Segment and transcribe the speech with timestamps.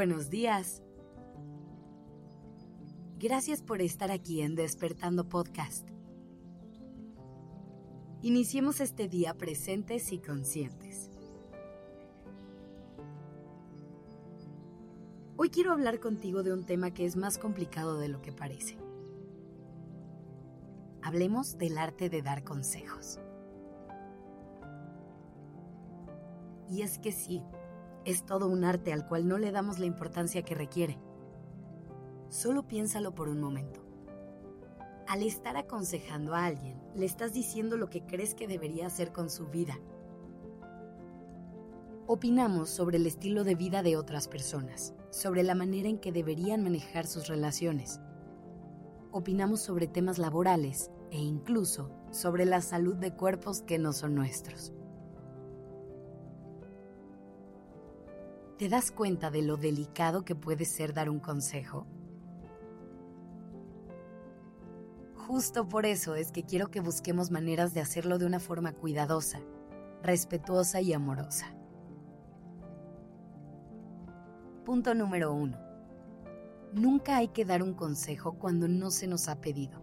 [0.00, 0.82] Buenos días.
[3.18, 5.86] Gracias por estar aquí en Despertando Podcast.
[8.22, 11.10] Iniciemos este día presentes y conscientes.
[15.36, 18.78] Hoy quiero hablar contigo de un tema que es más complicado de lo que parece.
[21.02, 23.20] Hablemos del arte de dar consejos.
[26.70, 27.42] Y es que sí,
[28.04, 30.98] es todo un arte al cual no le damos la importancia que requiere.
[32.28, 33.80] Solo piénsalo por un momento.
[35.06, 39.28] Al estar aconsejando a alguien, le estás diciendo lo que crees que debería hacer con
[39.28, 39.78] su vida.
[42.06, 46.62] Opinamos sobre el estilo de vida de otras personas, sobre la manera en que deberían
[46.62, 48.00] manejar sus relaciones.
[49.12, 54.72] Opinamos sobre temas laborales e incluso sobre la salud de cuerpos que no son nuestros.
[58.60, 61.86] ¿Te das cuenta de lo delicado que puede ser dar un consejo?
[65.14, 69.40] Justo por eso es que quiero que busquemos maneras de hacerlo de una forma cuidadosa,
[70.02, 71.54] respetuosa y amorosa.
[74.66, 75.58] Punto número uno.
[76.74, 79.80] Nunca hay que dar un consejo cuando no se nos ha pedido.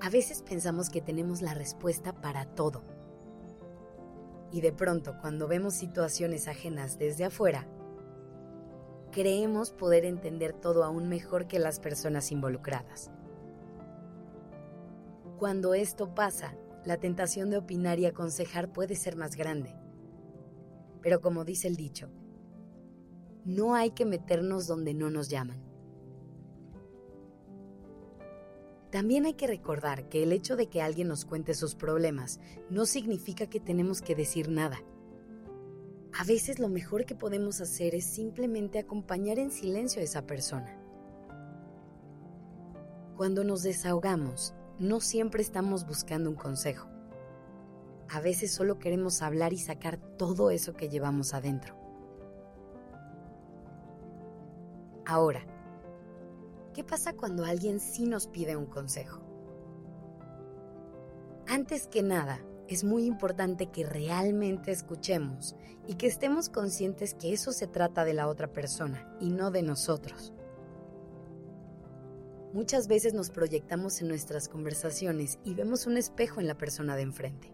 [0.00, 2.99] A veces pensamos que tenemos la respuesta para todo
[4.52, 7.66] y de pronto, cuando vemos situaciones ajenas desde afuera,
[9.12, 13.10] creemos poder entender todo aún mejor que las personas involucradas.
[15.38, 19.74] Cuando esto pasa, la tentación de opinar y aconsejar puede ser más grande.
[21.02, 22.10] Pero como dice el dicho,
[23.44, 25.69] no hay que meternos donde no nos llaman.
[28.90, 32.86] También hay que recordar que el hecho de que alguien nos cuente sus problemas no
[32.86, 34.78] significa que tenemos que decir nada.
[36.18, 40.76] A veces lo mejor que podemos hacer es simplemente acompañar en silencio a esa persona.
[43.16, 46.88] Cuando nos desahogamos, no siempre estamos buscando un consejo.
[48.08, 51.76] A veces solo queremos hablar y sacar todo eso que llevamos adentro.
[55.06, 55.44] Ahora,
[56.74, 59.20] ¿Qué pasa cuando alguien sí nos pide un consejo?
[61.48, 65.56] Antes que nada, es muy importante que realmente escuchemos
[65.88, 69.64] y que estemos conscientes que eso se trata de la otra persona y no de
[69.64, 70.32] nosotros.
[72.52, 77.02] Muchas veces nos proyectamos en nuestras conversaciones y vemos un espejo en la persona de
[77.02, 77.52] enfrente.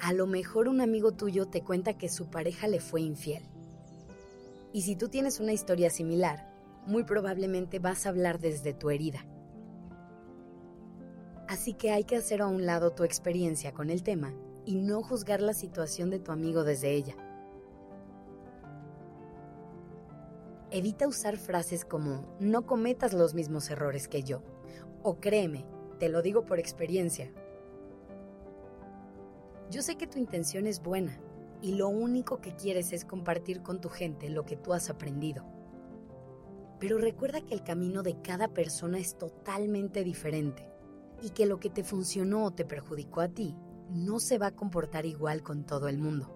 [0.00, 3.48] A lo mejor un amigo tuyo te cuenta que su pareja le fue infiel
[4.76, 6.52] y si tú tienes una historia similar,
[6.84, 9.24] muy probablemente vas a hablar desde tu herida.
[11.48, 14.34] Así que hay que hacer a un lado tu experiencia con el tema
[14.66, 17.16] y no juzgar la situación de tu amigo desde ella.
[20.70, 24.42] Evita usar frases como no cometas los mismos errores que yo
[25.02, 25.64] o créeme,
[25.98, 27.32] te lo digo por experiencia.
[29.70, 31.18] Yo sé que tu intención es buena,
[31.62, 35.44] y lo único que quieres es compartir con tu gente lo que tú has aprendido.
[36.78, 40.68] Pero recuerda que el camino de cada persona es totalmente diferente
[41.22, 43.56] y que lo que te funcionó o te perjudicó a ti
[43.90, 46.32] no se va a comportar igual con todo el mundo.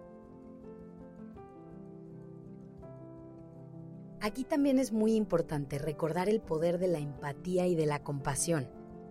[4.23, 8.69] Aquí también es muy importante recordar el poder de la empatía y de la compasión,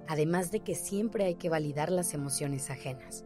[0.08, 3.25] además de que siempre hay que validar las emociones ajenas.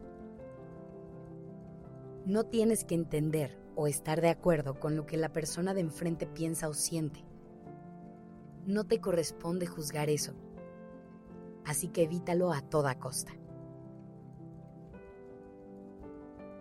[2.26, 6.26] No tienes que entender o estar de acuerdo con lo que la persona de enfrente
[6.26, 7.22] piensa o siente.
[8.66, 10.32] No te corresponde juzgar eso.
[11.66, 13.32] Así que evítalo a toda costa.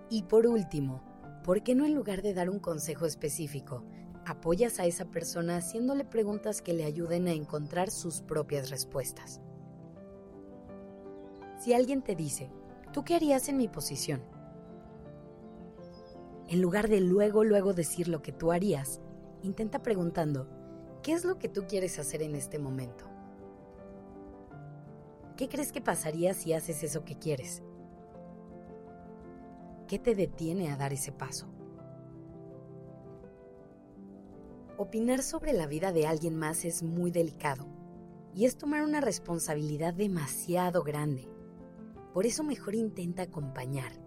[0.10, 1.02] Y por último,
[1.46, 3.86] ¿por qué no en lugar de dar un consejo específico,
[4.26, 9.40] apoyas a esa persona haciéndole preguntas que le ayuden a encontrar sus propias respuestas?
[11.58, 12.52] Si alguien te dice,
[12.92, 14.33] ¿tú qué harías en mi posición?
[16.54, 19.02] En lugar de luego, luego decir lo que tú harías,
[19.42, 20.48] intenta preguntando,
[21.02, 23.06] ¿qué es lo que tú quieres hacer en este momento?
[25.36, 27.64] ¿Qué crees que pasaría si haces eso que quieres?
[29.88, 31.48] ¿Qué te detiene a dar ese paso?
[34.78, 37.66] Opinar sobre la vida de alguien más es muy delicado
[38.36, 41.28] y es tomar una responsabilidad demasiado grande.
[42.14, 44.03] Por eso mejor intenta acompañar,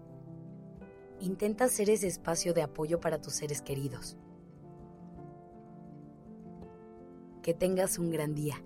[1.19, 4.17] Intenta ser ese espacio de apoyo para tus seres queridos.
[7.41, 8.63] Que tengas un gran día.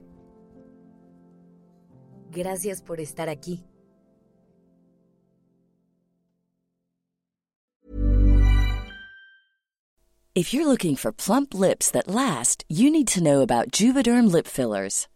[2.32, 3.64] Gracias por estar aquí.
[10.34, 14.48] If you're looking for plump lips that last, you need to know about Juvederm lip
[14.48, 15.10] fillers.